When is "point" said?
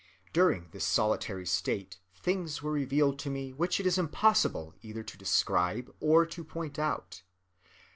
6.43-6.79